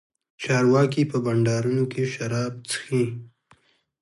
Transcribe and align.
چارواکي 0.41 1.03
په 1.11 1.17
بنډارونو 1.25 1.83
کښې 1.91 2.05
شراب 2.13 2.53
چښي. 2.69 3.03